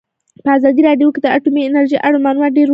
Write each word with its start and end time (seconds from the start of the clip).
په 0.43 0.49
ازادي 0.57 0.81
راډیو 0.89 1.13
کې 1.13 1.19
د 1.21 1.27
اټومي 1.37 1.61
انرژي 1.65 1.97
اړوند 2.07 2.23
معلومات 2.25 2.51
ډېر 2.51 2.55
وړاندې 2.59 2.67
شوي. 2.67 2.69